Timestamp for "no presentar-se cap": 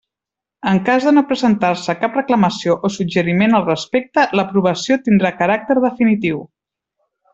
1.17-2.17